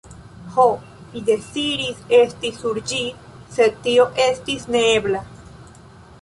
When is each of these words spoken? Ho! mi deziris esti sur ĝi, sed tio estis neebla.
Ho! 0.53 0.63
mi 1.09 1.21
deziris 1.27 1.99
esti 2.21 2.51
sur 2.61 2.79
ĝi, 2.93 3.03
sed 3.59 3.77
tio 3.85 4.07
estis 4.25 4.67
neebla. 4.79 5.23